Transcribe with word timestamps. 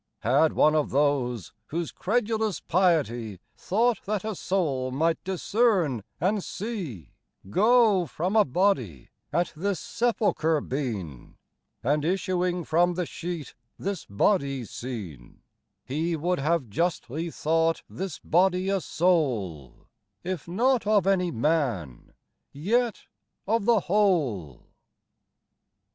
Had 0.21 0.53
one 0.53 0.73
of 0.73 0.89
those, 0.89 1.53
whose 1.67 1.91
credulous 1.91 2.59
piety 2.59 3.39
Thought 3.55 4.01
that 4.05 4.23
a 4.25 4.33
soul 4.33 4.89
might 4.89 5.23
discern 5.23 6.03
and 6.19 6.43
see 6.43 6.97
l 6.97 7.03
S 7.03 7.53
Go 7.53 8.05
from 8.07 8.35
a 8.35 8.43
body, 8.43 9.09
at 9.31 9.53
this 9.55 9.79
sepulchre 9.79 10.59
been, 10.59 11.35
And 11.83 12.03
issuing 12.03 12.63
from 12.63 12.95
the 12.95 13.05
sheet 13.05 13.53
this 13.77 14.03
body 14.07 14.65
seen, 14.65 15.43
He 15.85 16.15
would 16.15 16.39
have 16.39 16.67
justly 16.71 17.29
thought 17.29 17.83
this 17.87 18.17
body 18.17 18.69
a 18.69 18.81
soul, 18.81 19.85
If 20.23 20.47
not 20.47 20.87
of 20.87 21.05
any 21.05 21.29
man, 21.29 22.13
yet 22.51 23.03
of 23.45 23.65
the 23.65 23.81
whole. 23.81 24.65